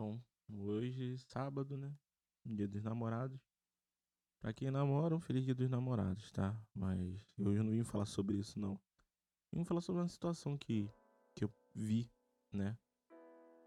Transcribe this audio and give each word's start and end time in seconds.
Bom, 0.00 0.18
hoje, 0.50 1.18
sábado, 1.18 1.76
né? 1.76 1.94
Dia 2.42 2.66
dos 2.66 2.82
namorados. 2.82 3.38
Pra 4.40 4.50
quem 4.50 4.70
namora, 4.70 5.14
um 5.14 5.20
feliz 5.20 5.44
dia 5.44 5.54
dos 5.54 5.68
namorados, 5.68 6.32
tá? 6.32 6.58
Mas 6.74 7.22
hoje 7.38 7.58
eu 7.58 7.62
não 7.62 7.70
vim 7.70 7.84
falar 7.84 8.06
sobre 8.06 8.38
isso, 8.38 8.58
não. 8.58 8.80
Vim 9.52 9.62
falar 9.62 9.82
sobre 9.82 10.00
uma 10.00 10.08
situação 10.08 10.56
que, 10.56 10.90
que 11.34 11.44
eu 11.44 11.52
vi, 11.74 12.10
né? 12.50 12.78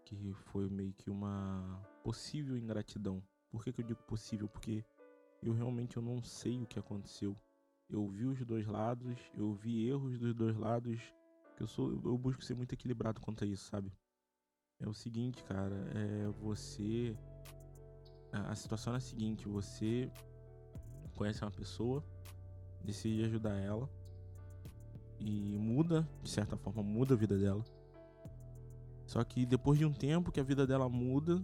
Que 0.04 0.32
foi 0.46 0.68
meio 0.68 0.92
que 0.94 1.08
uma 1.08 1.80
possível 2.02 2.56
ingratidão. 2.56 3.22
Por 3.48 3.62
que, 3.62 3.72
que 3.72 3.82
eu 3.82 3.86
digo 3.86 4.02
possível? 4.02 4.48
Porque 4.48 4.84
eu 5.40 5.52
realmente 5.52 5.98
eu 5.98 6.02
não 6.02 6.20
sei 6.20 6.60
o 6.60 6.66
que 6.66 6.80
aconteceu. 6.80 7.38
Eu 7.88 8.08
vi 8.08 8.24
os 8.24 8.44
dois 8.44 8.66
lados, 8.66 9.20
eu 9.34 9.54
vi 9.54 9.86
erros 9.86 10.18
dos 10.18 10.34
dois 10.34 10.56
lados, 10.56 11.00
eu 11.60 11.68
sou 11.68 11.92
eu 11.92 12.18
busco 12.18 12.42
ser 12.42 12.56
muito 12.56 12.72
equilibrado 12.72 13.20
quanto 13.20 13.44
a 13.44 13.46
isso, 13.46 13.66
sabe? 13.66 13.92
É 14.84 14.88
o 14.88 14.92
seguinte, 14.92 15.42
cara, 15.44 15.74
é 15.94 16.28
você. 16.42 17.16
A 18.30 18.54
situação 18.54 18.92
é 18.92 18.98
a 18.98 19.00
seguinte: 19.00 19.48
você 19.48 20.10
conhece 21.14 21.42
uma 21.42 21.50
pessoa, 21.50 22.04
decide 22.84 23.24
ajudar 23.24 23.56
ela 23.56 23.88
e 25.18 25.56
muda, 25.58 26.06
de 26.22 26.28
certa 26.28 26.54
forma, 26.54 26.82
muda 26.82 27.14
a 27.14 27.16
vida 27.16 27.38
dela. 27.38 27.64
Só 29.06 29.24
que 29.24 29.46
depois 29.46 29.78
de 29.78 29.86
um 29.86 29.92
tempo 29.92 30.30
que 30.30 30.38
a 30.38 30.44
vida 30.44 30.66
dela 30.66 30.86
muda, 30.86 31.42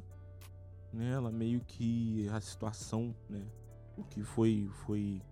né, 0.93 1.13
ela 1.13 1.33
meio 1.33 1.61
que 1.61 2.29
a 2.29 2.41
situação, 2.43 3.17
né, 3.27 3.47
o 3.97 4.05
que 4.05 4.23
foi 4.23 4.69
foi 4.85 5.23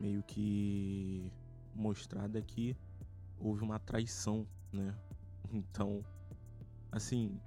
meio 0.00 0.22
que 0.24 1.32
mostrado 1.76 2.36
é 2.36 2.42
que 2.42 2.76
houve 3.38 3.62
uma 3.62 3.78
traição, 3.78 4.44
né? 4.72 4.92
Então, 5.52 6.04
assim, 6.92 7.40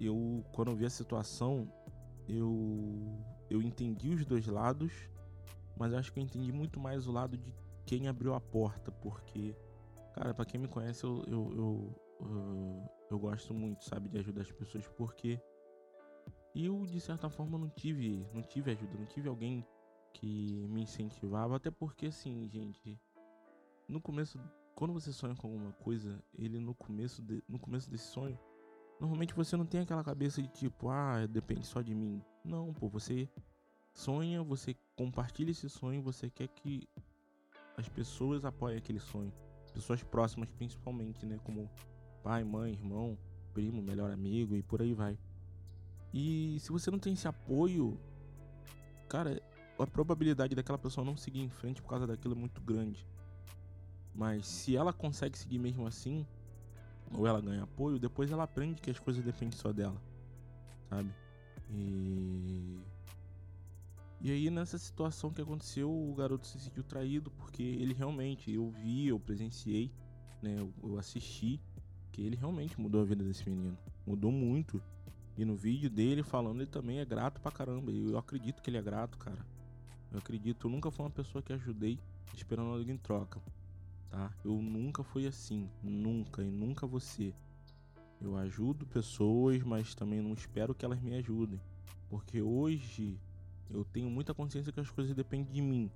eu 0.00 0.44
quando 0.52 0.70
eu 0.70 0.76
vi 0.76 0.86
a 0.86 0.90
situação, 0.90 1.70
eu 2.28 3.24
eu 3.48 3.62
entendi 3.62 4.10
os 4.10 4.24
dois 4.24 4.46
lados, 4.46 4.92
mas 5.76 5.94
acho 5.94 6.12
que 6.12 6.18
eu 6.18 6.24
entendi 6.24 6.52
muito 6.52 6.80
mais 6.80 7.06
o 7.06 7.12
lado 7.12 7.36
de 7.36 7.54
quem 7.84 8.08
abriu 8.08 8.34
a 8.34 8.40
porta, 8.40 8.90
porque 8.90 9.56
cara, 10.14 10.34
para 10.34 10.44
quem 10.44 10.60
me 10.60 10.68
conhece, 10.68 11.04
eu 11.04 11.24
eu, 11.26 11.52
eu 11.56 12.06
eu, 12.20 12.90
eu 13.10 13.18
gosto 13.18 13.52
muito, 13.52 13.84
sabe, 13.84 14.08
de 14.08 14.18
ajudar 14.18 14.42
as 14.42 14.52
pessoas, 14.52 14.86
porque 14.88 15.40
eu 16.54 16.86
de 16.86 17.00
certa 17.00 17.28
forma 17.28 17.58
não 17.58 17.68
tive, 17.68 18.26
não 18.32 18.42
tive 18.42 18.70
ajuda, 18.70 18.96
não 18.96 19.06
tive 19.06 19.28
alguém 19.28 19.66
que 20.12 20.66
me 20.68 20.82
incentivava, 20.82 21.56
até 21.56 21.70
porque 21.70 22.06
assim, 22.06 22.48
gente, 22.48 22.98
no 23.86 24.00
começo, 24.00 24.40
quando 24.74 24.94
você 24.94 25.12
sonha 25.12 25.34
com 25.36 25.48
alguma 25.48 25.72
coisa, 25.74 26.22
ele 26.34 26.58
no 26.58 26.74
começo 26.74 27.22
de, 27.22 27.42
no 27.46 27.58
começo 27.58 27.90
desse 27.90 28.06
sonho, 28.06 28.38
Normalmente 28.98 29.34
você 29.34 29.56
não 29.56 29.66
tem 29.66 29.80
aquela 29.80 30.02
cabeça 30.02 30.40
de 30.40 30.48
tipo, 30.48 30.88
ah, 30.88 31.26
depende 31.26 31.66
só 31.66 31.82
de 31.82 31.94
mim. 31.94 32.22
Não, 32.44 32.72
pô, 32.72 32.88
você 32.88 33.28
sonha, 33.92 34.42
você 34.42 34.74
compartilha 34.96 35.50
esse 35.50 35.68
sonho, 35.68 36.02
você 36.02 36.30
quer 36.30 36.48
que 36.48 36.88
as 37.76 37.88
pessoas 37.88 38.44
apoiem 38.44 38.78
aquele 38.78 38.98
sonho. 38.98 39.32
Pessoas 39.72 40.02
próximas, 40.02 40.48
principalmente, 40.50 41.26
né? 41.26 41.38
Como 41.44 41.70
pai, 42.22 42.42
mãe, 42.42 42.72
irmão, 42.72 43.18
primo, 43.52 43.82
melhor 43.82 44.10
amigo 44.10 44.56
e 44.56 44.62
por 44.62 44.80
aí 44.80 44.94
vai. 44.94 45.18
E 46.12 46.58
se 46.60 46.72
você 46.72 46.90
não 46.90 46.98
tem 46.98 47.12
esse 47.12 47.28
apoio, 47.28 48.00
cara, 49.08 49.42
a 49.78 49.86
probabilidade 49.86 50.54
daquela 50.54 50.78
pessoa 50.78 51.04
não 51.04 51.16
seguir 51.16 51.40
em 51.40 51.50
frente 51.50 51.82
por 51.82 51.88
causa 51.88 52.06
daquilo 52.06 52.34
é 52.34 52.38
muito 52.38 52.60
grande. 52.62 53.06
Mas 54.14 54.46
se 54.46 54.74
ela 54.74 54.94
consegue 54.94 55.36
seguir 55.36 55.58
mesmo 55.58 55.86
assim, 55.86 56.26
ou 57.12 57.26
ela 57.26 57.40
ganha 57.40 57.62
apoio, 57.62 57.98
depois 57.98 58.30
ela 58.30 58.44
aprende 58.44 58.80
que 58.80 58.90
as 58.90 58.98
coisas 58.98 59.24
dependem 59.24 59.56
só 59.56 59.72
dela, 59.72 60.00
sabe? 60.88 61.10
E. 61.70 62.78
E 64.18 64.30
aí, 64.30 64.50
nessa 64.50 64.78
situação 64.78 65.30
que 65.30 65.42
aconteceu, 65.42 65.90
o 65.90 66.14
garoto 66.14 66.46
se 66.46 66.58
sentiu 66.58 66.82
traído 66.82 67.30
porque 67.32 67.62
ele 67.62 67.92
realmente, 67.92 68.50
eu 68.50 68.70
vi, 68.70 69.08
eu 69.08 69.20
presenciei, 69.20 69.92
né? 70.42 70.56
Eu, 70.58 70.72
eu 70.82 70.98
assisti 70.98 71.60
que 72.10 72.22
ele 72.22 72.34
realmente 72.34 72.80
mudou 72.80 73.02
a 73.02 73.04
vida 73.04 73.22
desse 73.22 73.48
menino. 73.48 73.76
Mudou 74.06 74.32
muito. 74.32 74.82
E 75.36 75.44
no 75.44 75.54
vídeo 75.54 75.90
dele 75.90 76.22
falando, 76.22 76.62
ele 76.62 76.70
também 76.70 76.98
é 76.98 77.04
grato 77.04 77.40
pra 77.42 77.52
caramba. 77.52 77.92
E 77.92 78.10
eu 78.10 78.16
acredito 78.16 78.62
que 78.62 78.70
ele 78.70 78.78
é 78.78 78.82
grato, 78.82 79.18
cara. 79.18 79.46
Eu 80.10 80.18
acredito, 80.18 80.66
eu 80.66 80.70
nunca 80.70 80.90
fui 80.90 81.04
uma 81.04 81.10
pessoa 81.10 81.42
que 81.42 81.52
ajudei 81.52 81.98
esperando 82.34 82.70
algo 82.70 82.90
em 82.90 82.96
troca 82.96 83.40
tá? 84.10 84.32
Eu 84.44 84.60
nunca 84.60 85.02
fui 85.02 85.26
assim, 85.26 85.68
nunca 85.82 86.42
e 86.42 86.50
nunca 86.50 86.86
você. 86.86 87.34
Eu 88.20 88.36
ajudo 88.36 88.86
pessoas, 88.86 89.62
mas 89.62 89.94
também 89.94 90.20
não 90.20 90.32
espero 90.32 90.74
que 90.74 90.84
elas 90.84 91.00
me 91.00 91.14
ajudem, 91.16 91.60
porque 92.08 92.40
hoje 92.40 93.20
eu 93.70 93.84
tenho 93.84 94.08
muita 94.08 94.32
consciência 94.32 94.72
que 94.72 94.80
as 94.80 94.90
coisas 94.90 95.14
dependem 95.14 95.52
de 95.52 95.60
mim, 95.60 95.90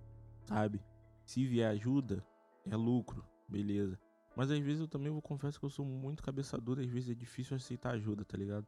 sabe? 0.45 0.83
Se 1.25 1.47
vier 1.47 1.71
ajuda, 1.71 2.25
é 2.67 2.77
lucro, 2.77 3.25
beleza. 3.49 3.99
Mas 4.37 4.51
às 4.51 4.59
vezes 4.61 4.81
eu 4.81 4.89
também 4.89 5.11
vou 5.11 5.23
confesso 5.23 5.59
que 5.59 5.65
eu 5.65 5.71
sou 5.71 5.85
muito 5.85 6.23
cabeça 6.23 6.59
dura, 6.59 6.83
às 6.83 6.91
vezes 6.91 7.11
é 7.11 7.15
difícil 7.15 7.57
aceitar 7.57 7.95
ajuda, 7.95 8.25
tá 8.25 8.37
ligado? 8.37 8.67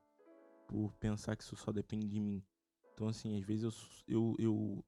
Por 0.67 0.93
pensar 0.95 1.37
que 1.37 1.43
isso 1.43 1.57
só 1.57 1.71
depende 1.73 2.09
de 2.09 2.21
mim. 2.21 2.43
Então 2.95 3.09
assim, 3.09 3.37
às 3.39 3.45
vezes 3.45 3.65
eu 3.65 3.73
eu 4.09 4.37
eu, 4.39 4.85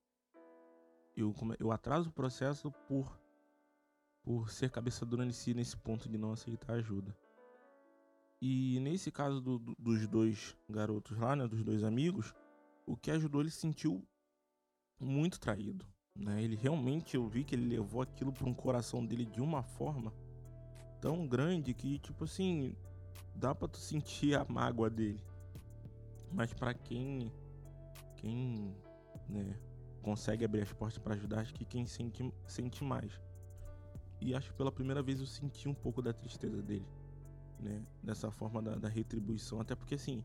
eu, 1.17 1.35
eu 1.59 1.71
atraso 1.71 2.09
o 2.09 2.13
processo 2.13 2.71
por 2.89 3.19
por 4.25 4.51
ser 4.51 4.71
cabeça 4.71 5.05
dura 5.05 5.31
si 5.31 5.53
nesse 5.53 5.77
ponto 5.77 6.09
de 6.09 6.17
não 6.17 6.33
aceitar 6.33 6.75
ajuda. 6.75 7.15
E 8.41 8.81
nesse 8.81 9.11
caso 9.11 9.41
do, 9.41 9.59
do, 9.59 9.77
dos 9.79 10.07
dois 10.09 10.57
garotos 10.69 11.17
lá, 11.19 11.37
né, 11.37 11.47
dos 11.47 11.63
dois 11.63 11.85
amigos, 11.85 12.35
o 12.87 12.97
que 12.97 13.11
ajudou 13.11 13.43
ele 13.43 13.51
se 13.51 13.59
sentiu 13.59 14.03
muito 14.99 15.39
traído, 15.39 15.87
né? 16.15 16.43
Ele 16.43 16.57
realmente 16.57 17.17
eu 17.17 17.29
vi 17.29 17.45
que 17.45 17.55
ele 17.55 17.69
levou 17.69 18.03
aquilo 18.03 18.33
para 18.33 18.49
um 18.49 18.55
coração 18.55 19.05
dele 19.05 19.27
de 19.27 19.41
uma 19.41 19.63
forma 19.63 20.13
tão 21.01 21.27
grande 21.27 21.75
que 21.75 21.99
tipo 21.99 22.25
assim, 22.25 22.75
dá 23.35 23.55
para 23.55 23.69
tu 23.69 23.79
sentir 23.79 24.35
a 24.35 24.45
mágoa 24.45 24.89
dele. 24.89 25.23
Mas 26.33 26.53
para 26.53 26.75
quem 26.75 27.31
quem, 28.17 28.75
né, 29.29 29.59
consegue 30.03 30.45
abrir 30.45 30.63
as 30.63 30.73
portas 30.73 30.99
para 30.99 31.15
ajudar, 31.15 31.41
acho 31.41 31.53
que 31.55 31.65
quem 31.65 31.87
sente 31.87 32.33
sente 32.47 32.83
mais. 32.83 33.21
E 34.25 34.35
acho 34.35 34.51
que 34.51 34.57
pela 34.57 34.73
primeira 34.73 35.03
vez 35.03 35.21
eu 35.21 35.27
senti 35.27 35.69
um 35.69 35.75
pouco 35.75 36.01
da 36.01 36.11
tristeza 36.11 36.63
dele, 36.63 36.87
né? 37.61 37.85
Dessa 38.03 38.31
forma 38.31 38.63
da, 38.63 38.75
da 38.77 38.89
retribuição. 38.89 39.61
Até 39.61 39.75
porque, 39.75 39.97
assim, 39.97 40.25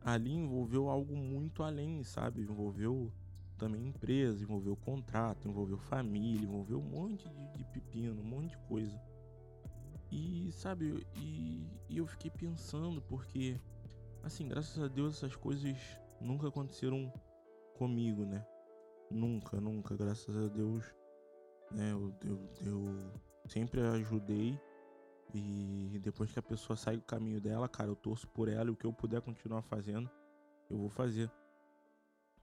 ali 0.00 0.32
envolveu 0.32 0.88
algo 0.88 1.14
muito 1.14 1.62
além, 1.62 2.02
sabe? 2.02 2.40
Envolveu 2.40 3.12
também 3.58 3.86
empresa, 3.86 4.42
envolveu 4.42 4.74
contrato, 4.74 5.46
envolveu 5.46 5.76
família, 5.76 6.42
envolveu 6.42 6.78
um 6.80 6.88
monte 6.88 7.28
de, 7.28 7.46
de 7.58 7.64
pepino, 7.66 8.22
um 8.22 8.24
monte 8.24 8.50
de 8.50 8.58
coisa. 8.66 8.98
E, 10.10 10.50
sabe, 10.52 11.06
e, 11.14 11.68
e 11.88 11.98
eu 11.98 12.06
fiquei 12.06 12.30
pensando, 12.30 13.02
porque, 13.02 13.60
assim, 14.22 14.48
graças 14.48 14.82
a 14.82 14.88
Deus 14.88 15.16
essas 15.16 15.36
coisas 15.36 15.76
nunca 16.18 16.48
aconteceram 16.48 17.12
comigo, 17.76 18.24
né? 18.24 18.42
Nunca, 19.10 19.60
nunca, 19.60 19.94
graças 19.96 20.34
a 20.34 20.48
Deus 20.48 20.94
né? 21.70 21.92
Eu, 21.92 22.14
eu, 22.24 22.50
eu 22.64 23.12
sempre 23.46 23.80
ajudei 23.80 24.58
e 25.32 25.98
depois 26.00 26.32
que 26.32 26.38
a 26.38 26.42
pessoa 26.42 26.76
sai 26.76 26.96
do 26.96 27.02
caminho 27.02 27.40
dela, 27.40 27.68
cara, 27.68 27.90
eu 27.90 27.96
torço 27.96 28.28
por 28.28 28.48
ela 28.48 28.68
e 28.68 28.72
o 28.72 28.76
que 28.76 28.86
eu 28.86 28.92
puder 28.92 29.20
continuar 29.20 29.62
fazendo, 29.62 30.08
eu 30.70 30.78
vou 30.78 30.88
fazer. 30.88 31.30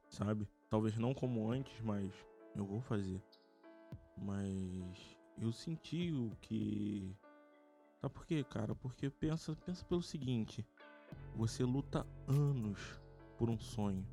Sabe? 0.10 0.48
Talvez 0.70 0.98
não 0.98 1.14
como 1.14 1.50
antes, 1.50 1.80
mas 1.82 2.12
eu 2.56 2.66
vou 2.66 2.82
fazer. 2.82 3.24
Mas 4.18 5.18
eu 5.38 5.52
senti 5.52 6.12
o 6.12 6.36
que. 6.42 7.16
Sabe 8.02 8.14
por 8.14 8.26
quê, 8.26 8.44
cara? 8.44 8.76
Porque 8.76 9.10
pensa, 9.10 9.56
pensa 9.66 9.86
pelo 9.86 10.04
seguinte: 10.04 10.68
você 11.34 11.64
luta 11.64 12.06
anos 12.28 13.00
por 13.38 13.50
um 13.50 13.60
sonho. 13.60 14.06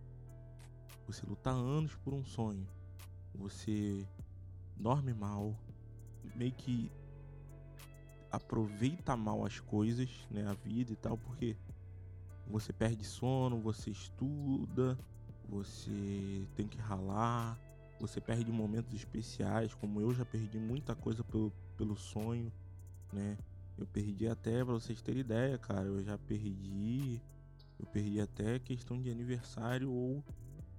Você 1.06 1.26
luta 1.26 1.50
anos 1.50 1.96
por 1.96 2.14
um 2.14 2.24
sonho. 2.24 2.66
Você 3.34 4.06
dorme 4.76 5.12
mal, 5.12 5.58
meio 6.34 6.52
que 6.52 6.90
aproveita 8.30 9.16
mal 9.16 9.44
as 9.44 9.58
coisas, 9.60 10.10
né, 10.30 10.46
a 10.46 10.52
vida 10.52 10.92
e 10.92 10.96
tal, 10.96 11.16
porque 11.16 11.56
você 12.46 12.72
perde 12.72 13.04
sono, 13.04 13.60
você 13.60 13.90
estuda, 13.90 14.98
você 15.48 16.46
tem 16.54 16.68
que 16.68 16.78
ralar, 16.78 17.58
você 17.98 18.20
perde 18.20 18.50
momentos 18.52 18.94
especiais, 18.94 19.74
como 19.74 20.00
eu 20.00 20.14
já 20.14 20.24
perdi 20.24 20.58
muita 20.58 20.94
coisa 20.94 21.24
pelo, 21.24 21.52
pelo 21.76 21.96
sonho, 21.96 22.52
né? 23.12 23.36
Eu 23.76 23.86
perdi 23.86 24.26
até, 24.28 24.64
pra 24.64 24.74
vocês 24.74 25.00
terem 25.00 25.20
ideia, 25.20 25.56
cara, 25.56 25.86
eu 25.86 26.02
já 26.02 26.18
perdi, 26.18 27.22
eu 27.78 27.86
perdi 27.86 28.20
até 28.20 28.58
questão 28.58 29.00
de 29.00 29.10
aniversário 29.10 29.90
ou 29.90 30.24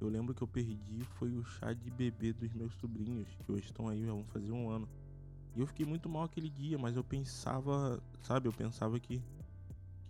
eu 0.02 0.08
lembro 0.08 0.34
que 0.34 0.42
eu 0.42 0.48
perdi 0.48 1.04
foi 1.18 1.36
o 1.36 1.44
chá 1.44 1.74
de 1.74 1.90
bebê 1.90 2.32
dos 2.34 2.54
meus 2.54 2.74
sobrinhos, 2.76 3.28
que 3.44 3.52
hoje 3.52 3.66
estão 3.66 3.88
aí, 3.88 4.06
já 4.06 4.12
vão 4.12 4.26
fazer 4.26 4.52
um 4.52 4.70
ano. 4.70 4.88
E 5.56 5.60
eu 5.60 5.68
fiquei 5.68 5.86
muito 5.86 6.07
mal 6.07 6.24
aquele 6.24 6.50
dia, 6.50 6.78
mas 6.78 6.96
eu 6.96 7.04
pensava, 7.04 8.01
sabe, 8.22 8.48
eu 8.48 8.54
pensava 8.54 9.00
que 9.00 9.22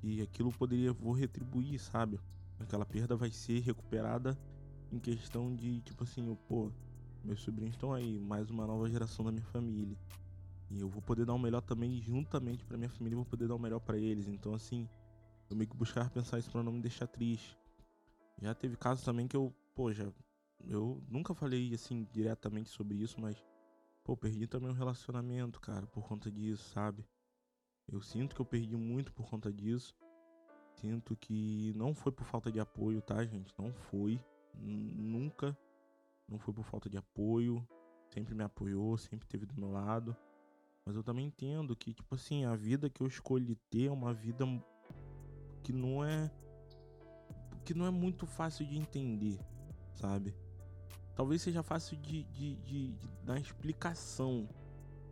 que 0.01 0.21
aquilo 0.21 0.49
poderia 0.49 0.93
vou 0.93 1.11
retribuir, 1.11 1.77
sabe? 1.77 2.17
aquela 2.59 2.85
perda 2.85 3.15
vai 3.15 3.31
ser 3.31 3.59
recuperada 3.59 4.37
em 4.91 4.99
questão 4.99 5.55
de, 5.55 5.81
tipo 5.81 6.03
assim, 6.03 6.35
pô, 6.47 6.71
meus 7.23 7.41
sobrinhos 7.41 7.75
estão 7.75 7.93
aí, 7.93 8.19
mais 8.19 8.49
uma 8.49 8.65
nova 8.65 8.89
geração 8.89 9.23
da 9.23 9.31
minha 9.31 9.45
família. 9.45 9.97
E 10.69 10.79
eu 10.79 10.89
vou 10.89 11.01
poder 11.01 11.25
dar 11.25 11.33
o 11.33 11.39
melhor 11.39 11.61
também 11.61 12.01
juntamente 12.01 12.63
para 12.65 12.77
minha 12.77 12.89
família, 12.89 13.13
eu 13.13 13.19
vou 13.19 13.25
poder 13.25 13.47
dar 13.47 13.55
o 13.55 13.59
melhor 13.59 13.79
para 13.79 13.97
eles. 13.97 14.27
Então 14.27 14.53
assim, 14.53 14.87
eu 15.49 15.55
meio 15.55 15.69
que 15.69 15.75
buscar 15.75 16.09
pensar 16.09 16.39
isso 16.39 16.51
para 16.51 16.63
não 16.63 16.71
me 16.71 16.81
deixar 16.81 17.07
triste. 17.07 17.57
Já 18.41 18.53
teve 18.53 18.75
casos 18.75 19.03
também 19.03 19.27
que 19.27 19.35
eu, 19.35 19.53
pô, 19.73 19.91
já 19.93 20.11
eu 20.67 21.01
nunca 21.07 21.33
falei 21.33 21.73
assim 21.73 22.07
diretamente 22.11 22.69
sobre 22.69 22.97
isso, 22.97 23.19
mas 23.19 23.37
pô, 24.09 24.17
perdi 24.17 24.47
também 24.47 24.71
um 24.71 24.73
relacionamento, 24.73 25.61
cara, 25.61 25.85
por 25.85 26.03
conta 26.07 26.31
disso, 26.31 26.67
sabe? 26.69 27.05
Eu 27.87 28.01
sinto 28.01 28.33
que 28.33 28.41
eu 28.41 28.45
perdi 28.45 28.75
muito 28.75 29.13
por 29.13 29.29
conta 29.29 29.53
disso. 29.53 29.95
Sinto 30.81 31.15
que 31.15 31.71
não 31.75 31.93
foi 31.93 32.11
por 32.11 32.23
falta 32.23 32.51
de 32.51 32.59
apoio, 32.59 33.03
tá, 33.03 33.23
gente? 33.23 33.53
Não 33.55 33.71
foi. 33.71 34.19
Nunca. 34.55 35.55
Não 36.27 36.39
foi 36.39 36.51
por 36.55 36.63
falta 36.63 36.89
de 36.89 36.97
apoio. 36.97 37.63
Sempre 38.07 38.33
me 38.33 38.43
apoiou, 38.43 38.97
sempre 38.97 39.27
esteve 39.27 39.45
do 39.45 39.53
meu 39.53 39.69
lado. 39.69 40.17
Mas 40.83 40.95
eu 40.95 41.03
também 41.03 41.27
entendo 41.27 41.75
que, 41.75 41.93
tipo 41.93 42.15
assim, 42.15 42.45
a 42.45 42.55
vida 42.55 42.89
que 42.89 43.03
eu 43.03 43.07
escolhi 43.07 43.55
ter 43.69 43.89
é 43.89 43.91
uma 43.91 44.11
vida 44.11 44.43
que 45.63 45.71
não 45.71 46.03
é. 46.03 46.31
que 47.63 47.75
não 47.75 47.85
é 47.85 47.91
muito 47.91 48.25
fácil 48.25 48.65
de 48.65 48.75
entender, 48.75 49.39
sabe? 49.93 50.33
Talvez 51.19 51.41
seja 51.41 51.61
fácil 51.61 51.97
de, 51.97 52.23
de, 52.23 52.55
de, 52.55 52.93
de 52.93 53.09
dar 53.25 53.37
explicação, 53.37 54.47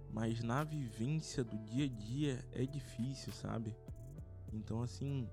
mas 0.10 0.42
na 0.42 0.64
vivência 0.64 1.44
do 1.44 1.58
dia 1.58 1.84
a 1.84 1.90
dia 1.90 2.46
é 2.54 2.66
difícil, 2.66 3.34
sabe? 3.34 3.76
Então, 4.54 4.82
assim. 4.82 5.30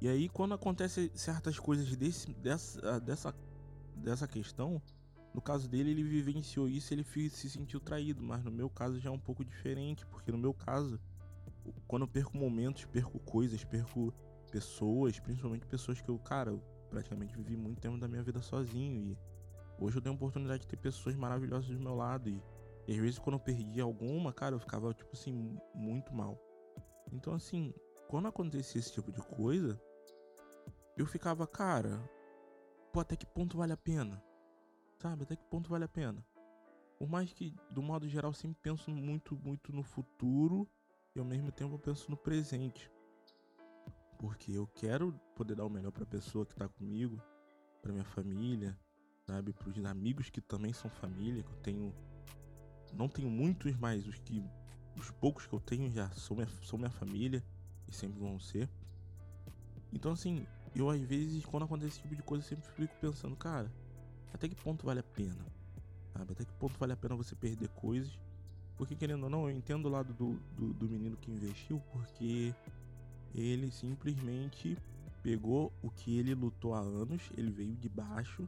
E 0.00 0.08
aí, 0.08 0.30
quando 0.30 0.54
acontece 0.54 1.12
certas 1.14 1.58
coisas 1.58 1.94
desse, 1.94 2.32
dessa, 2.32 2.98
dessa, 2.98 3.34
dessa 3.94 4.26
questão, 4.26 4.80
no 5.34 5.42
caso 5.42 5.68
dele, 5.68 5.90
ele 5.90 6.02
vivenciou 6.02 6.66
isso 6.66 6.94
ele 6.94 7.04
se 7.04 7.50
sentiu 7.50 7.78
traído, 7.78 8.22
mas 8.22 8.42
no 8.42 8.50
meu 8.50 8.70
caso 8.70 8.98
já 8.98 9.10
é 9.10 9.12
um 9.12 9.18
pouco 9.18 9.44
diferente, 9.44 10.06
porque 10.06 10.32
no 10.32 10.38
meu 10.38 10.54
caso, 10.54 10.98
quando 11.86 12.04
eu 12.04 12.08
perco 12.08 12.38
momentos, 12.38 12.86
perco 12.86 13.18
coisas, 13.18 13.62
perco 13.64 14.14
pessoas, 14.50 15.20
principalmente 15.20 15.66
pessoas 15.66 16.00
que 16.00 16.08
eu, 16.08 16.18
cara, 16.18 16.52
eu 16.52 16.62
praticamente 16.88 17.36
vivi 17.36 17.54
muito 17.54 17.82
tempo 17.82 17.98
da 17.98 18.08
minha 18.08 18.22
vida 18.22 18.40
sozinho 18.40 19.12
e 19.12 19.35
hoje 19.78 19.98
eu 19.98 20.02
tenho 20.02 20.14
a 20.14 20.16
oportunidade 20.16 20.62
de 20.62 20.68
ter 20.68 20.76
pessoas 20.76 21.14
maravilhosas 21.16 21.68
do 21.68 21.80
meu 21.80 21.94
lado 21.94 22.28
e, 22.28 22.42
e 22.86 22.92
às 22.92 22.98
vezes 22.98 23.18
quando 23.18 23.34
eu 23.34 23.40
perdi 23.40 23.80
alguma, 23.80 24.32
cara, 24.32 24.54
eu 24.54 24.60
ficava 24.60 24.92
tipo 24.94 25.10
assim 25.12 25.58
muito 25.74 26.14
mal. 26.14 26.38
Então 27.12 27.34
assim, 27.34 27.72
quando 28.08 28.28
acontecia 28.28 28.80
esse 28.80 28.92
tipo 28.92 29.12
de 29.12 29.20
coisa, 29.20 29.80
eu 30.96 31.06
ficava, 31.06 31.46
cara, 31.46 32.08
pô, 32.92 33.00
até 33.00 33.16
que 33.16 33.26
ponto 33.26 33.56
vale 33.56 33.72
a 33.72 33.76
pena? 33.76 34.22
Sabe? 34.98 35.24
Até 35.24 35.36
que 35.36 35.44
ponto 35.44 35.68
vale 35.68 35.84
a 35.84 35.88
pena? 35.88 36.24
Por 36.98 37.08
mais 37.08 37.32
que, 37.32 37.54
do 37.70 37.82
modo 37.82 38.08
geral, 38.08 38.32
sempre 38.32 38.58
penso 38.62 38.90
muito, 38.90 39.36
muito 39.36 39.72
no 39.72 39.82
futuro 39.82 40.66
e 41.14 41.18
ao 41.18 41.24
mesmo 41.24 41.52
tempo 41.52 41.78
penso 41.78 42.10
no 42.10 42.16
presente. 42.16 42.90
Porque 44.18 44.52
eu 44.52 44.66
quero 44.66 45.12
poder 45.34 45.54
dar 45.54 45.66
o 45.66 45.70
melhor 45.70 45.92
para 45.92 46.04
a 46.04 46.06
pessoa 46.06 46.46
que 46.46 46.52
está 46.52 46.66
comigo, 46.66 47.20
para 47.82 47.92
minha 47.92 48.04
família, 48.04 48.78
sabe, 49.26 49.52
para 49.52 49.68
os 49.68 49.84
amigos 49.84 50.30
que 50.30 50.40
também 50.40 50.72
são 50.72 50.90
família, 50.90 51.42
que 51.42 51.50
eu 51.50 51.56
tenho 51.56 51.94
não 52.92 53.08
tenho 53.08 53.28
muitos, 53.28 53.76
mas 53.76 54.06
os 54.06 54.18
que 54.18 54.42
os 54.96 55.10
poucos 55.10 55.46
que 55.46 55.52
eu 55.52 55.60
tenho 55.60 55.90
já 55.90 56.08
são 56.12 56.36
minha, 56.36 56.48
são 56.62 56.78
minha 56.78 56.90
família 56.90 57.44
e 57.88 57.94
sempre 57.94 58.18
vão 58.18 58.38
ser. 58.38 58.68
Então 59.92 60.12
assim, 60.12 60.46
eu 60.74 60.88
às 60.88 61.00
vezes 61.02 61.44
quando 61.44 61.64
acontece 61.64 61.94
esse 61.94 62.02
tipo 62.02 62.16
de 62.16 62.22
coisa, 62.22 62.44
sempre 62.44 62.64
fico 62.72 62.94
pensando, 63.00 63.36
cara, 63.36 63.70
até 64.32 64.48
que 64.48 64.54
ponto 64.54 64.86
vale 64.86 65.00
a 65.00 65.04
pena? 65.04 65.44
Sabe? 66.12 66.32
Até 66.32 66.44
que 66.44 66.52
ponto 66.54 66.78
vale 66.78 66.92
a 66.92 66.96
pena 66.96 67.14
você 67.16 67.34
perder 67.34 67.68
coisas? 67.68 68.18
Porque, 68.76 68.94
querendo 68.94 69.24
ou 69.24 69.30
não, 69.30 69.48
eu 69.48 69.56
entendo 69.56 69.86
o 69.86 69.88
lado 69.88 70.12
do, 70.12 70.38
do, 70.54 70.74
do 70.74 70.88
menino 70.88 71.16
que 71.16 71.30
investiu, 71.30 71.82
porque 71.90 72.54
ele 73.34 73.70
simplesmente 73.70 74.76
pegou 75.22 75.72
o 75.82 75.90
que 75.90 76.18
ele 76.18 76.34
lutou 76.34 76.74
há 76.74 76.80
anos, 76.80 77.30
ele 77.36 77.50
veio 77.50 77.74
de 77.74 77.88
baixo, 77.88 78.46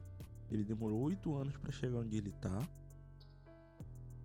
ele 0.51 0.63
demorou 0.63 0.99
oito 1.01 1.35
anos 1.35 1.57
para 1.57 1.71
chegar 1.71 1.99
onde 1.99 2.17
ele 2.17 2.31
tá, 2.31 2.67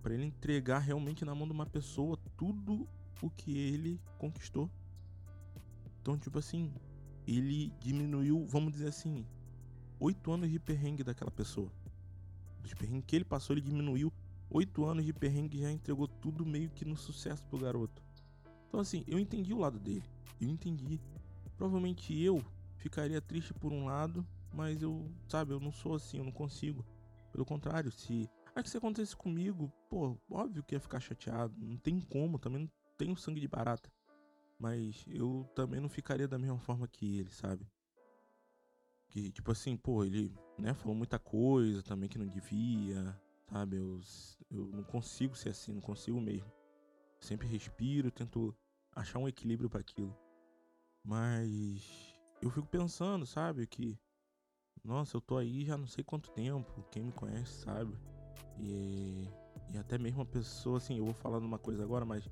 para 0.01 0.13
ele 0.13 0.25
entregar 0.25 0.79
realmente 0.79 1.25
na 1.25 1.33
mão 1.33 1.47
de 1.47 1.53
uma 1.53 1.65
pessoa 1.65 2.17
tudo 2.37 2.87
o 3.21 3.29
que 3.29 3.57
ele 3.57 3.99
conquistou. 4.17 4.69
Então, 6.01 6.17
tipo 6.17 6.37
assim, 6.37 6.71
ele 7.27 7.73
diminuiu, 7.79 8.45
vamos 8.45 8.73
dizer 8.73 8.87
assim, 8.87 9.25
oito 9.99 10.31
anos 10.31 10.49
de 10.51 10.59
perrengue 10.59 11.03
daquela 11.03 11.31
pessoa. 11.31 11.71
Dos 12.61 12.73
perrengues 12.73 13.05
que 13.07 13.15
ele 13.15 13.25
passou, 13.25 13.55
ele 13.55 13.61
diminuiu 13.61 14.13
oito 14.49 14.85
anos 14.85 15.03
de 15.03 15.13
perrengue 15.13 15.57
e 15.57 15.61
já 15.61 15.71
entregou 15.71 16.07
tudo 16.07 16.45
meio 16.45 16.69
que 16.69 16.85
no 16.85 16.95
sucesso 16.95 17.43
pro 17.45 17.57
garoto. 17.57 18.03
Então, 18.67 18.79
assim, 18.79 19.03
eu 19.07 19.17
entendi 19.17 19.53
o 19.53 19.57
lado 19.57 19.79
dele. 19.79 20.03
Eu 20.39 20.49
entendi. 20.49 20.99
Provavelmente 21.57 22.13
eu 22.13 22.43
ficaria 22.77 23.21
triste 23.21 23.53
por 23.53 23.71
um 23.71 23.85
lado, 23.85 24.25
mas 24.55 24.81
eu, 24.81 25.11
sabe, 25.27 25.51
eu 25.51 25.59
não 25.59 25.71
sou 25.71 25.95
assim, 25.95 26.17
eu 26.17 26.23
não 26.23 26.31
consigo. 26.31 26.85
Pelo 27.31 27.45
contrário, 27.45 27.91
se. 27.91 28.29
Ah, 28.55 28.63
que 28.63 28.69
se 28.69 28.77
acontecesse 28.77 29.15
comigo, 29.15 29.69
pô, 29.89 30.17
óbvio 30.31 30.63
que 30.63 30.75
ia 30.75 30.79
ficar 30.79 31.01
chateado. 31.01 31.53
Não 31.57 31.75
tem 31.77 31.99
como, 31.99 32.39
também 32.39 32.61
não 32.61 32.71
tenho 32.97 33.17
sangue 33.17 33.41
de 33.41 33.47
barata. 33.49 33.91
Mas 34.57 35.03
eu 35.07 35.45
também 35.53 35.81
não 35.81 35.89
ficaria 35.89 36.29
da 36.29 36.39
mesma 36.39 36.57
forma 36.57 36.87
que 36.87 37.19
ele, 37.19 37.29
sabe? 37.29 37.67
Que, 39.09 39.29
tipo 39.29 39.51
assim, 39.51 39.75
pô, 39.75 40.05
ele, 40.05 40.33
né, 40.57 40.73
falou 40.73 40.95
muita 40.95 41.19
coisa 41.19 41.83
também 41.83 42.07
que 42.07 42.17
não 42.17 42.27
devia, 42.27 43.19
sabe? 43.49 43.75
Eu, 43.75 43.99
eu 44.49 44.67
não 44.67 44.83
consigo 44.83 45.35
ser 45.35 45.49
assim, 45.49 45.73
não 45.73 45.81
consigo 45.81 46.21
mesmo. 46.21 46.49
Sempre 47.19 47.47
respiro, 47.47 48.09
tento 48.09 48.55
achar 48.95 49.19
um 49.19 49.27
equilíbrio 49.27 49.69
para 49.69 49.81
aquilo. 49.81 50.17
Mas 51.03 52.15
eu 52.41 52.49
fico 52.49 52.67
pensando, 52.67 53.25
sabe, 53.25 53.67
que 53.67 53.99
nossa, 54.83 55.17
eu 55.17 55.21
tô 55.21 55.37
aí 55.37 55.65
já 55.65 55.77
não 55.77 55.87
sei 55.87 56.03
quanto 56.03 56.29
tempo, 56.31 56.85
quem 56.91 57.03
me 57.03 57.11
conhece 57.11 57.63
sabe. 57.63 57.93
E, 58.59 59.27
e 59.73 59.77
até 59.77 59.97
mesmo 59.97 60.21
a 60.21 60.25
pessoa, 60.25 60.77
assim, 60.77 60.97
eu 60.97 61.05
vou 61.05 61.13
falando 61.13 61.45
uma 61.45 61.57
coisa 61.57 61.83
agora, 61.83 62.05
mas 62.05 62.29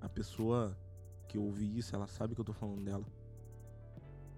a 0.00 0.08
pessoa 0.08 0.76
que 1.28 1.38
ouvi 1.38 1.78
isso, 1.78 1.94
ela 1.94 2.06
sabe 2.06 2.34
que 2.34 2.40
eu 2.40 2.44
tô 2.44 2.52
falando 2.52 2.84
dela. 2.84 3.04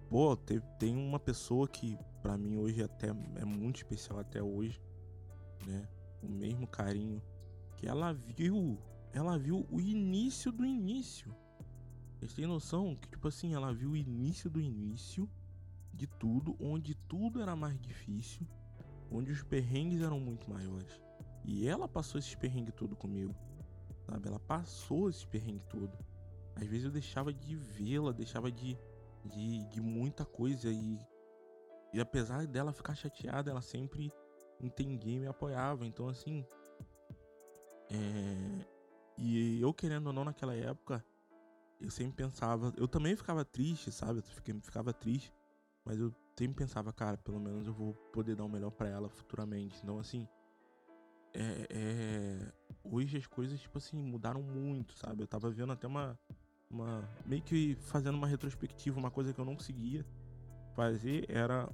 Pô, 0.09 0.35
tem, 0.35 0.59
tem 0.79 0.95
uma 0.95 1.19
pessoa 1.19 1.67
que 1.67 1.97
para 2.21 2.37
mim 2.37 2.57
hoje 2.57 2.81
até 2.83 3.09
é 3.09 3.45
muito 3.45 3.77
especial 3.77 4.19
até 4.19 4.41
hoje, 4.41 4.81
né? 5.67 5.87
O 6.21 6.27
mesmo 6.27 6.67
carinho 6.67 7.21
que 7.77 7.87
ela 7.87 8.13
viu, 8.13 8.77
ela 9.13 9.37
viu 9.37 9.65
o 9.69 9.79
início 9.79 10.51
do 10.51 10.65
início. 10.65 11.33
Vocês 12.17 12.33
têm 12.33 12.47
noção 12.47 12.95
que 12.95 13.07
tipo 13.07 13.27
assim, 13.27 13.53
ela 13.53 13.71
viu 13.71 13.91
o 13.91 13.95
início 13.95 14.49
do 14.49 14.59
início 14.59 15.29
de 15.93 16.07
tudo, 16.07 16.57
onde 16.59 16.95
tudo 17.09 17.41
era 17.41 17.55
mais 17.55 17.77
difícil, 17.81 18.47
onde 19.11 19.31
os 19.31 19.43
perrengues 19.43 20.01
eram 20.01 20.19
muito 20.19 20.49
maiores. 20.49 21.01
E 21.43 21.67
ela 21.67 21.87
passou 21.87 22.19
esses 22.19 22.35
perrengues 22.35 22.73
tudo 22.75 22.95
comigo. 22.95 23.35
Sabe? 24.05 24.29
Ela 24.29 24.39
passou 24.39 25.09
esses 25.09 25.25
perrengues 25.25 25.65
tudo. 25.67 25.91
Às 26.55 26.67
vezes 26.67 26.85
eu 26.85 26.91
deixava 26.91 27.33
de 27.33 27.55
vê-la, 27.55 28.13
deixava 28.13 28.51
de 28.51 28.77
de, 29.25 29.63
de 29.65 29.81
muita 29.81 30.25
coisa 30.25 30.69
e, 30.69 30.99
e 31.93 31.99
apesar 31.99 32.45
dela 32.47 32.71
ficar 32.71 32.95
chateada, 32.95 33.51
ela 33.51 33.61
sempre 33.61 34.11
entendia 34.59 35.17
e 35.17 35.19
me 35.19 35.27
apoiava. 35.27 35.85
Então, 35.85 36.07
assim, 36.07 36.45
é, 37.89 38.65
e 39.17 39.61
eu 39.61 39.73
querendo 39.73 40.07
ou 40.07 40.13
não 40.13 40.23
naquela 40.23 40.55
época, 40.55 41.03
eu 41.79 41.89
sempre 41.89 42.13
pensava, 42.13 42.73
eu 42.77 42.87
também 42.87 43.15
ficava 43.15 43.45
triste, 43.45 43.91
sabe? 43.91 44.19
Eu 44.19 44.61
ficava 44.61 44.93
triste, 44.93 45.33
mas 45.85 45.99
eu 45.99 46.13
sempre 46.37 46.57
pensava, 46.57 46.93
cara, 46.93 47.17
pelo 47.17 47.39
menos 47.39 47.67
eu 47.67 47.73
vou 47.73 47.93
poder 48.13 48.35
dar 48.35 48.45
o 48.45 48.49
melhor 48.49 48.71
para 48.71 48.87
ela 48.87 49.09
futuramente. 49.09 49.79
Então, 49.83 49.99
assim, 49.99 50.27
é, 51.33 51.67
é, 51.69 52.51
hoje 52.83 53.17
as 53.17 53.27
coisas, 53.27 53.59
tipo 53.59 53.77
assim, 53.77 54.01
mudaram 54.01 54.41
muito, 54.41 54.93
sabe? 54.93 55.23
Eu 55.23 55.27
tava 55.27 55.49
vendo 55.49 55.71
até 55.71 55.87
uma, 55.87 56.17
uma 56.69 57.09
meio 57.25 57.41
que 57.41 57.75
fazendo 57.75 58.15
uma 58.15 58.27
retrospectiva, 58.27 58.99
uma 58.99 59.11
coisa 59.11 59.33
que 59.33 59.39
eu 59.39 59.45
não 59.45 59.55
conseguia 59.55 60.05
fazer 60.75 61.25
era 61.29 61.69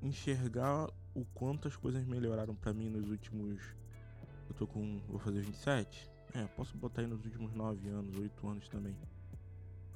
enxergar 0.00 0.88
o 1.14 1.24
quanto 1.34 1.68
as 1.68 1.76
coisas 1.76 2.04
melhoraram 2.04 2.54
para 2.54 2.72
mim 2.72 2.88
nos 2.88 3.10
últimos 3.10 3.60
eu 4.48 4.54
tô 4.54 4.66
com 4.66 4.98
vou 5.08 5.18
fazer 5.18 5.40
27. 5.40 6.10
É, 6.34 6.44
posso 6.46 6.76
botar 6.76 7.00
aí 7.02 7.06
nos 7.06 7.24
últimos 7.24 7.54
9 7.54 7.88
anos, 7.88 8.16
8 8.18 8.48
anos 8.48 8.68
também. 8.68 8.96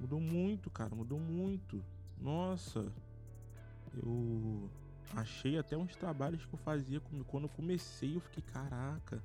Mudou 0.00 0.20
muito, 0.20 0.70
cara, 0.70 0.94
mudou 0.94 1.18
muito. 1.18 1.84
Nossa. 2.18 2.92
Eu 3.96 4.70
achei 5.14 5.58
até 5.58 5.76
uns 5.76 5.96
trabalhos 5.96 6.44
que 6.44 6.54
eu 6.54 6.58
fazia 6.58 7.00
quando 7.00 7.44
eu 7.44 7.48
comecei, 7.48 8.16
eu 8.16 8.20
fiquei, 8.20 8.42
caraca. 8.42 9.22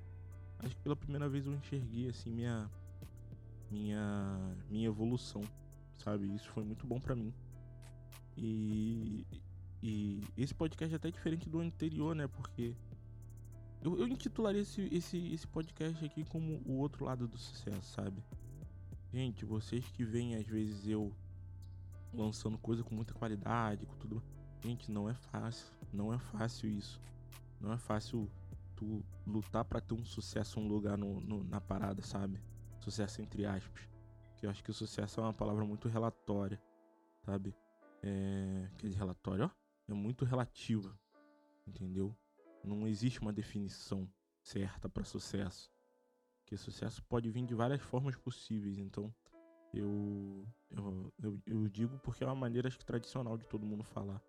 Acho 0.60 0.76
que 0.76 0.82
pela 0.82 0.96
primeira 0.96 1.28
vez 1.28 1.46
eu 1.46 1.54
enxerguei 1.54 2.10
assim 2.10 2.32
minha 2.32 2.70
minha 3.70 4.56
minha 4.70 4.88
evolução, 4.88 5.42
sabe? 5.98 6.34
Isso 6.34 6.50
foi 6.52 6.64
muito 6.64 6.86
bom 6.86 7.00
para 7.00 7.16
mim. 7.16 7.34
E 8.38 9.26
e 9.84 10.22
esse 10.38 10.54
podcast 10.54 10.94
é 10.94 10.98
até 10.98 11.10
diferente 11.10 11.50
do 11.50 11.60
anterior, 11.60 12.16
né? 12.16 12.28
Porque 12.28 12.76
eu, 13.82 13.98
eu 13.98 14.08
intitularia 14.08 14.62
esse, 14.62 14.88
esse, 14.92 15.34
esse 15.34 15.48
podcast 15.48 16.06
aqui 16.06 16.24
como 16.24 16.62
o 16.66 16.78
outro 16.78 17.06
lado 17.06 17.28
do 17.28 17.38
sucesso, 17.38 17.94
sabe? 17.96 18.24
Gente, 19.12 19.44
vocês 19.44 19.84
que 19.92 20.06
veem 20.06 20.36
às 20.36 20.46
vezes 20.46 20.88
eu 20.88 21.12
lançando 22.14 22.58
coisa 22.60 22.84
com 22.84 22.94
muita 22.94 23.14
qualidade, 23.14 23.86
com 23.86 23.96
tudo. 23.96 24.22
Gente, 24.64 24.92
não 24.92 25.10
é 25.10 25.14
fácil. 25.14 25.68
Não 25.92 26.14
é 26.14 26.20
fácil 26.20 26.70
isso. 26.70 27.00
Não 27.60 27.74
é 27.74 27.78
fácil 27.78 28.30
tu 28.76 29.04
lutar 29.26 29.66
para 29.66 29.82
ter 29.82 29.94
um 29.94 30.06
sucesso, 30.06 30.60
um 30.60 30.68
lugar 30.68 30.98
no, 30.98 31.20
no, 31.20 31.44
na 31.44 31.60
parada, 31.60 32.02
sabe? 32.02 32.40
Sucesso 32.80 33.22
entre 33.22 33.46
aspas. 33.46 33.90
Que 34.38 34.46
eu 34.46 34.50
acho 34.50 34.64
que 34.64 34.72
o 34.72 34.74
sucesso 34.74 35.20
é 35.20 35.24
uma 35.24 35.34
palavra 35.34 35.66
muito 35.66 35.88
relatória, 35.88 36.62
sabe? 37.26 37.56
É. 38.04 38.70
Quer 38.78 38.88
dizer, 38.88 39.00
relatório, 39.00 39.46
ó. 39.46 39.50
É 39.88 39.94
muito 39.94 40.26
relativa. 40.26 40.98
Entendeu? 41.68 42.16
Não 42.64 42.88
existe 42.88 43.20
uma 43.20 43.34
definição 43.34 44.08
certa 44.44 44.88
para 44.88 45.04
sucesso. 45.04 45.72
Que 46.46 46.56
sucesso 46.56 47.04
pode 47.04 47.30
vir 47.30 47.46
de 47.46 47.56
várias 47.56 47.82
formas 47.82 48.16
possíveis. 48.16 48.78
Então, 48.78 49.14
eu, 49.74 50.48
eu, 50.70 51.14
eu, 51.22 51.42
eu 51.46 51.68
digo 51.68 51.98
porque 52.00 52.24
é 52.24 52.28
uma 52.28 52.36
maneira 52.36 52.68
acho 52.68 52.78
que 52.78 52.86
tradicional 52.86 53.38
de 53.38 53.46
todo 53.46 53.66
mundo 53.66 53.84
falar. 53.84 54.22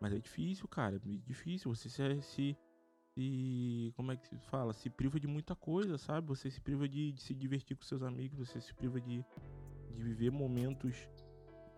Mas 0.00 0.12
é 0.12 0.18
difícil, 0.18 0.66
cara. 0.68 0.96
É 0.96 0.98
difícil. 1.26 1.74
Você 1.74 1.88
se, 1.88 2.22
se, 2.22 2.56
se. 3.14 3.92
Como 3.96 4.12
é 4.12 4.16
que 4.16 4.26
se 4.28 4.38
fala? 4.50 4.72
Se 4.72 4.90
priva 4.90 5.18
de 5.18 5.26
muita 5.26 5.54
coisa, 5.54 5.98
sabe? 5.98 6.26
Você 6.28 6.50
se 6.50 6.60
priva 6.60 6.88
de, 6.88 7.12
de 7.12 7.22
se 7.22 7.34
divertir 7.34 7.76
com 7.76 7.84
seus 7.84 8.02
amigos. 8.02 8.38
Você 8.38 8.60
se 8.60 8.74
priva 8.74 9.00
de, 9.00 9.24
de 9.94 10.02
viver 10.02 10.30
momentos. 10.30 11.08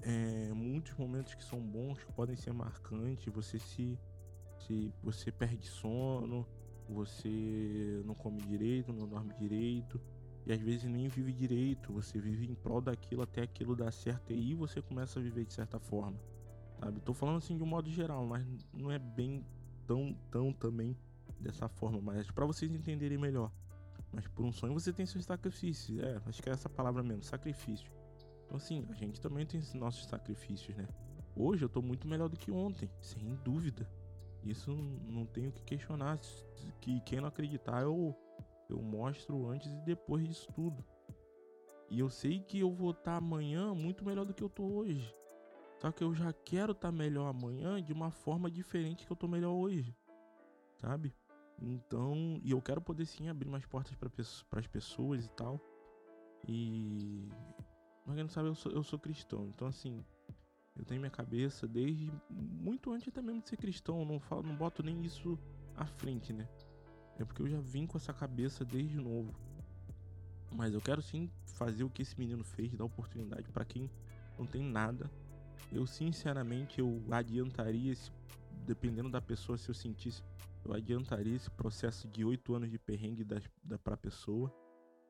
É, 0.03 0.53
muitos 0.53 0.95
momentos 0.95 1.35
que 1.35 1.43
são 1.43 1.61
bons, 1.61 2.03
que 2.03 2.13
podem 2.13 2.37
ser 2.37 2.53
marcantes. 2.53 3.33
Você 3.33 3.59
se. 3.59 3.99
se 4.59 4.93
você 5.03 5.31
perde 5.31 5.67
sono. 5.67 6.47
Você 6.89 8.03
não 8.07 8.15
come 8.15 8.41
direito, 8.41 8.95
não 8.95 9.07
dorme 9.07 9.35
direito 9.35 10.01
e 10.49 10.53
às 10.53 10.61
vezes 10.63 10.85
nem 10.85 11.09
vive 11.09 11.31
direito, 11.31 11.93
você 11.93 12.19
vive 12.19 12.47
em 12.47 12.55
prol 12.55 12.81
daquilo 12.81 13.21
até 13.21 13.43
aquilo 13.43 13.77
dar 13.77 13.93
certo 13.93 14.33
e 14.33 14.35
aí 14.35 14.55
você 14.55 14.81
começa 14.81 15.19
a 15.19 15.23
viver 15.23 15.45
de 15.45 15.53
certa 15.53 15.79
forma. 15.79 16.19
Sabe? 16.81 17.01
Tô 17.01 17.13
falando 17.13 17.39
assim 17.39 17.57
de 17.57 17.63
um 17.63 17.67
modo 17.67 17.91
geral, 17.91 18.27
mas 18.27 18.45
não 18.73 18.91
é 18.91 18.99
bem 18.99 19.45
tão 19.87 20.15
tão 20.31 20.53
também 20.53 20.97
dessa 21.41 21.69
forma, 21.69 22.01
mas 22.01 22.31
para 22.31 22.47
vocês 22.47 22.73
entenderem 22.73 23.19
melhor. 23.19 23.51
Mas 24.13 24.27
por 24.29 24.45
um 24.45 24.53
sonho 24.53 24.73
você 24.73 24.93
tem 24.93 25.05
seus 25.05 25.25
sacrifícios, 25.25 25.99
é, 25.99 26.21
acho 26.27 26.43
que 26.43 26.49
é 26.49 26.53
essa 26.53 26.69
palavra 26.69 27.03
mesmo, 27.03 27.23
sacrifício. 27.23 27.91
Então 28.45 28.57
assim, 28.57 28.87
a 28.89 28.95
gente 28.95 29.21
também 29.21 29.45
tem 29.45 29.61
nossos 29.75 30.07
sacrifícios, 30.07 30.77
né? 30.77 30.87
Hoje 31.37 31.65
eu 31.65 31.69
tô 31.69 31.83
muito 31.83 32.09
melhor 32.09 32.29
do 32.29 32.37
que 32.37 32.51
ontem, 32.51 32.91
sem 33.01 33.35
dúvida. 33.45 33.89
Isso 34.43 34.73
não 34.73 35.27
tenho 35.27 35.53
que 35.53 35.63
questionar. 35.63 36.19
Que 36.81 37.01
quem 37.03 37.21
não 37.21 37.29
acreditar, 37.29 37.83
eu 37.83 38.17
eu 38.69 38.83
mostro 38.83 39.49
antes 39.49 39.73
e 39.73 39.81
depois 39.81 40.27
disso 40.27 40.47
tudo. 40.53 40.85
E 41.91 41.99
eu 41.99 42.11
sei 42.11 42.41
que 42.41 42.59
eu 42.59 42.71
vou 42.71 42.91
estar 42.91 43.13
tá 43.13 43.17
amanhã 43.17 43.75
muito 43.75 44.05
melhor 44.05 44.27
do 44.27 44.35
que 44.35 44.45
eu 44.45 44.49
tô 44.49 44.65
hoje. 44.65 45.15
Só 45.81 45.93
que 45.93 46.03
eu 46.03 46.15
já 46.15 46.33
quero 46.33 46.73
estar 46.73 46.89
tá 46.89 46.93
melhor 46.93 47.29
amanhã 47.29 47.83
de 47.83 47.93
uma 47.93 48.11
forma 48.11 48.51
diferente 48.51 49.07
que 49.07 49.13
eu 49.13 49.17
tô 49.17 49.29
melhor 49.29 49.53
hoje. 49.53 49.97
Sabe? 50.81 51.15
Então, 51.61 52.41
e 52.43 52.51
eu 52.51 52.61
quero 52.61 52.81
poder 52.81 53.07
sim 53.07 53.29
abrir 53.29 53.49
mais 53.49 53.65
portas 53.67 53.95
para 53.95 54.61
as 54.61 54.67
pessoas 54.67 55.25
e 55.25 55.29
tal. 55.31 55.61
E. 56.47 57.29
Mas 58.07 58.15
quem 58.15 58.25
não 58.25 58.31
sabe, 58.31 58.49
eu 58.49 58.55
sou, 58.55 58.73
eu 58.73 58.83
sou 58.83 58.99
cristão. 58.99 59.49
Então, 59.49 59.69
assim, 59.69 60.05
eu 60.77 60.85
tenho 60.85 61.01
minha 61.01 61.11
cabeça 61.11 61.67
desde 61.67 62.13
muito 62.31 62.93
antes 62.93 63.09
até 63.09 63.21
mesmo 63.21 63.43
de 63.43 63.49
ser 63.49 63.57
cristão. 63.57 64.01
Eu 64.01 64.07
não, 64.07 64.21
falo, 64.21 64.43
não 64.43 64.57
boto 64.57 64.83
nem 64.83 65.05
isso 65.05 65.39
à 65.77 65.85
frente, 65.85 66.33
né? 66.33 66.49
É 67.19 67.25
porque 67.25 67.43
eu 67.43 67.49
já 67.49 67.61
vim 67.61 67.87
com 67.87 67.99
essa 67.99 68.13
cabeça 68.13 68.65
desde 68.65 68.97
novo. 68.97 69.35
Mas 70.55 70.73
eu 70.73 70.81
quero 70.81 71.03
sim 71.03 71.31
fazer 71.45 71.85
o 71.85 71.91
que 71.91 72.03
esse 72.03 72.19
menino 72.19 72.45
fez, 72.45 72.75
dar 72.75 72.85
oportunidade 72.85 73.51
para 73.51 73.65
quem 73.65 73.91
não 74.39 74.47
tem 74.47 74.63
nada. 74.63 75.11
Eu 75.73 75.87
sinceramente 75.87 76.81
eu 76.81 77.03
adiantaria 77.11 77.93
esse, 77.93 78.11
dependendo 78.67 79.11
da 79.11 79.21
pessoa, 79.21 79.59
se 79.59 79.69
eu 79.69 79.75
sentisse, 79.75 80.23
eu 80.65 80.73
adiantaria 80.73 81.35
esse 81.35 81.51
processo 81.51 82.09
de 82.09 82.25
oito 82.25 82.55
anos 82.55 82.71
de 82.71 82.79
perrengue 82.79 83.25
da, 83.25 83.41
da 83.63 83.79
pra 83.79 83.97
pessoa. 83.97 84.53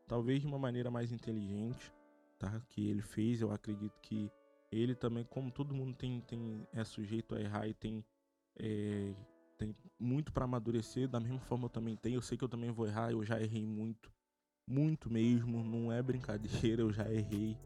Talvez 0.07 0.40
de 0.40 0.47
uma 0.47 0.59
maneira 0.59 0.90
mais 0.90 1.12
inteligente, 1.12 1.93
tá? 2.38 2.61
Que 2.69 2.88
ele 2.88 3.02
fez. 3.02 3.40
Eu 3.40 3.50
acredito 3.50 3.99
que 4.00 4.31
ele 4.71 4.95
também, 4.95 5.25
como 5.25 5.50
todo 5.50 5.75
mundo 5.75 5.95
tem, 5.95 6.21
tem 6.23 6.67
é 6.73 6.85
sujeito 6.85 7.35
a 7.35 7.40
errar 7.40 7.67
e 7.67 7.75
tem 7.75 8.05
é, 8.59 9.14
tem 9.59 9.75
muito 9.99 10.33
para 10.33 10.45
amadurecer, 10.45 11.09
da 11.09 11.21
mesma 11.21 11.40
forma 11.40 11.67
eu 11.67 11.71
também 11.71 11.97
tenho. 11.97 12.17
Eu 12.17 12.23
sei 12.23 12.38
que 12.38 12.45
eu 12.45 12.49
também 12.49 12.71
vou 12.71 12.87
errar, 12.87 13.11
eu 13.11 13.25
já 13.25 13.40
errei 13.40 13.67
muito, 13.67 14.11
muito 14.67 15.11
mesmo, 15.11 15.62
não 15.62 15.93
é 15.93 16.00
brincadeira, 16.00 16.83
eu 16.83 16.93
já 16.93 17.11
errei, 17.11 17.59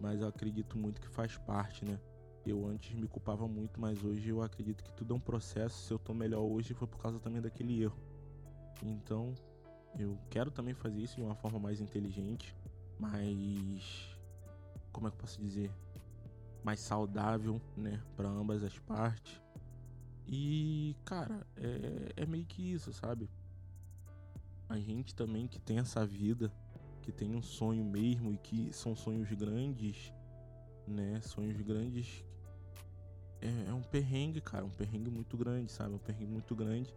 mas 0.00 0.20
eu 0.20 0.28
acredito 0.28 0.78
muito 0.78 1.00
que 1.00 1.08
faz 1.08 1.36
parte, 1.38 1.84
né? 1.84 1.98
Eu 2.44 2.66
antes 2.66 2.94
me 2.94 3.06
culpava 3.06 3.46
muito, 3.46 3.80
mas 3.80 4.02
hoje 4.04 4.28
eu 4.28 4.42
acredito 4.42 4.82
que 4.82 4.92
tudo 4.92 5.14
é 5.14 5.16
um 5.16 5.20
processo. 5.20 5.86
Se 5.86 5.92
eu 5.92 5.98
tô 5.98 6.12
melhor 6.12 6.42
hoje 6.42 6.74
foi 6.74 6.88
por 6.88 6.98
causa 6.98 7.20
também 7.20 7.40
daquele 7.40 7.82
erro. 7.82 8.00
Então, 8.82 9.34
eu 9.98 10.18
quero 10.28 10.50
também 10.50 10.74
fazer 10.74 11.00
isso 11.00 11.16
de 11.16 11.22
uma 11.22 11.36
forma 11.36 11.58
mais 11.58 11.80
inteligente, 11.80 12.56
mais 12.98 14.12
como 14.92 15.06
é 15.06 15.10
que 15.10 15.16
eu 15.16 15.20
posso 15.20 15.40
dizer? 15.40 15.70
Mais 16.62 16.80
saudável, 16.80 17.60
né, 17.76 18.00
para 18.16 18.28
ambas 18.28 18.62
as 18.62 18.78
partes. 18.80 19.40
E, 20.26 20.96
cara, 21.04 21.46
é, 21.56 22.22
é 22.22 22.26
meio 22.26 22.44
que 22.44 22.72
isso, 22.72 22.92
sabe? 22.92 23.28
A 24.68 24.78
gente 24.78 25.14
também 25.14 25.48
que 25.48 25.60
tem 25.60 25.78
essa 25.78 26.06
vida, 26.06 26.52
que 27.02 27.10
tem 27.10 27.34
um 27.34 27.42
sonho 27.42 27.84
mesmo 27.84 28.32
e 28.32 28.38
que 28.38 28.72
são 28.72 28.94
sonhos 28.94 29.30
grandes, 29.32 30.12
né? 30.86 31.20
Sonhos 31.20 31.60
grandes 31.60 32.24
é, 33.42 33.70
é, 33.70 33.74
um 33.74 33.82
perrengue, 33.82 34.40
cara, 34.40 34.64
um 34.64 34.70
perrengue 34.70 35.10
muito 35.10 35.36
grande, 35.36 35.70
sabe? 35.70 35.94
Um 35.94 35.98
perrengue 35.98 36.32
muito 36.32 36.54
grande 36.54 36.94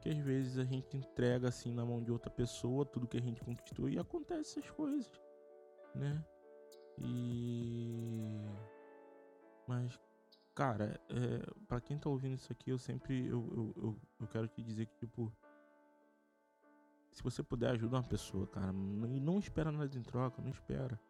que 0.00 0.08
às 0.08 0.18
vezes 0.18 0.58
a 0.58 0.64
gente 0.64 0.96
entrega 0.96 1.48
assim 1.48 1.72
na 1.72 1.84
mão 1.84 2.00
de 2.02 2.12
outra 2.12 2.30
pessoa 2.30 2.86
tudo 2.86 3.06
que 3.06 3.16
a 3.16 3.20
gente 3.20 3.40
conquistou 3.40 3.88
e 3.88 3.98
acontece 3.98 4.60
essas 4.60 4.70
coisas, 4.70 5.10
né? 5.94 6.24
E 6.98 8.40
mas 9.66 9.98
Cara, 10.58 11.00
é, 11.08 11.54
para 11.68 11.80
quem 11.80 11.96
tá 11.96 12.10
ouvindo 12.10 12.34
isso 12.34 12.50
aqui, 12.50 12.68
eu 12.68 12.78
sempre 12.78 13.28
eu, 13.28 13.48
eu, 13.52 13.74
eu, 13.76 13.96
eu, 14.18 14.26
quero 14.26 14.48
te 14.48 14.60
dizer 14.60 14.86
que, 14.86 14.96
tipo, 14.96 15.32
se 17.12 17.22
você 17.22 17.44
puder 17.44 17.70
ajudar 17.70 17.98
uma 17.98 18.02
pessoa, 18.08 18.44
cara, 18.48 18.72
e 18.72 19.20
não 19.20 19.38
espera 19.38 19.70
nada 19.70 19.96
em 19.96 20.02
troca, 20.02 20.42
não 20.42 20.50
espera. 20.50 21.00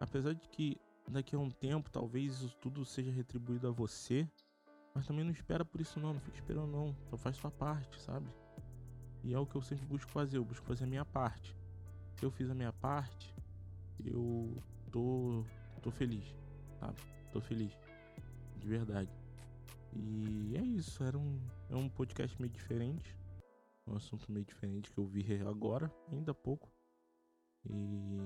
Apesar 0.00 0.32
de 0.32 0.48
que 0.48 0.80
daqui 1.08 1.36
a 1.36 1.38
um 1.38 1.50
tempo 1.50 1.90
talvez 1.90 2.40
isso 2.40 2.56
tudo 2.60 2.84
seja 2.84 3.10
retribuído 3.10 3.68
a 3.68 3.70
você, 3.70 4.28
mas 4.94 5.06
também 5.06 5.24
não 5.24 5.32
espera 5.32 5.64
por 5.64 5.80
isso 5.80 5.98
não, 6.00 6.14
não 6.14 6.20
fica 6.20 6.36
esperando 6.36 6.70
não, 6.70 6.96
só 7.10 7.16
faz 7.16 7.36
sua 7.36 7.50
parte, 7.50 8.00
sabe? 8.00 8.28
E 9.22 9.32
é 9.32 9.38
o 9.38 9.46
que 9.46 9.56
eu 9.56 9.62
sempre 9.62 9.84
busco 9.86 10.10
fazer, 10.10 10.38
eu 10.38 10.44
busco 10.44 10.66
fazer 10.66 10.84
a 10.84 10.86
minha 10.86 11.04
parte. 11.04 11.56
Se 12.16 12.24
eu 12.24 12.30
fiz 12.30 12.50
a 12.50 12.54
minha 12.54 12.72
parte, 12.72 13.34
eu 14.04 14.62
tô, 14.92 15.44
tô 15.82 15.90
feliz, 15.90 16.24
sabe? 16.78 16.98
Tô 17.32 17.40
feliz 17.40 17.76
de 18.58 18.68
verdade. 18.68 19.10
E 19.92 20.56
é 20.56 20.62
isso, 20.62 21.02
era 21.02 21.18
um, 21.18 21.40
é 21.70 21.76
um 21.76 21.88
podcast 21.88 22.40
meio 22.40 22.52
diferente. 22.52 23.16
Um 23.86 23.96
assunto 23.96 24.30
meio 24.30 24.44
diferente 24.44 24.90
que 24.90 24.98
eu 24.98 25.04
vi 25.04 25.24
agora, 25.46 25.92
ainda 26.10 26.32
há 26.32 26.34
pouco. 26.34 26.70
E 27.64 28.18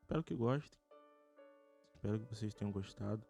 espero 0.00 0.22
que 0.22 0.34
gostem. 0.34 0.78
Espero 1.98 2.20
que 2.20 2.32
vocês 2.32 2.54
tenham 2.54 2.70
gostado. 2.70 3.26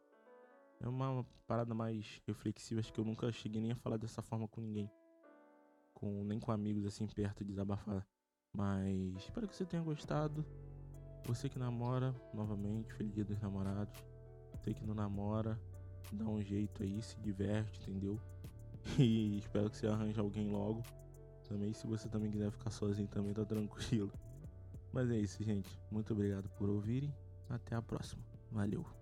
É 0.78 0.86
uma 0.86 1.24
parada 1.46 1.74
mais 1.74 2.20
reflexiva, 2.26 2.80
acho 2.80 2.92
que 2.92 3.00
eu 3.00 3.04
nunca 3.04 3.32
cheguei 3.32 3.62
nem 3.62 3.72
a 3.72 3.74
falar 3.74 3.96
dessa 3.96 4.20
forma 4.20 4.46
com 4.46 4.60
ninguém. 4.60 4.90
Com, 5.94 6.22
nem 6.24 6.38
com 6.38 6.52
amigos 6.52 6.84
assim 6.84 7.06
perto 7.06 7.42
de 7.42 7.48
desabafar. 7.48 8.06
Mas 8.52 9.16
espero 9.16 9.48
que 9.48 9.56
você 9.56 9.64
tenha 9.64 9.82
gostado. 9.82 10.44
Você 11.24 11.48
que 11.48 11.58
namora, 11.58 12.14
novamente, 12.34 12.92
feliz 12.92 13.14
dia 13.14 13.24
dos 13.24 13.40
namorados. 13.40 14.04
Você 14.52 14.74
que 14.74 14.84
não 14.84 14.94
namora, 14.94 15.58
dá 16.12 16.26
um 16.26 16.42
jeito 16.42 16.82
aí, 16.82 17.00
se 17.00 17.18
diverte, 17.20 17.80
entendeu? 17.80 18.20
E 18.98 19.38
espero 19.38 19.70
que 19.70 19.78
você 19.78 19.86
arranje 19.86 20.20
alguém 20.20 20.50
logo. 20.50 20.82
Também, 21.48 21.72
se 21.72 21.86
você 21.86 22.06
também 22.06 22.30
quiser 22.30 22.50
ficar 22.50 22.70
sozinho, 22.70 23.08
também 23.08 23.32
tá 23.32 23.46
tranquilo. 23.46 24.12
Mas 24.92 25.10
é 25.10 25.16
isso, 25.16 25.42
gente. 25.42 25.80
Muito 25.90 26.12
obrigado 26.12 26.50
por 26.50 26.68
ouvirem. 26.68 27.14
Até 27.48 27.74
a 27.74 27.80
próxima. 27.80 28.37
Valeu. 28.50 28.97